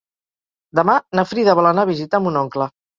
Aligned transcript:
Demà 0.79 0.97
na 1.21 1.27
Frida 1.33 1.57
vol 1.63 1.73
anar 1.75 1.87
a 1.87 1.95
visitar 1.95 2.27
mon 2.27 2.45
oncle. 2.47 2.75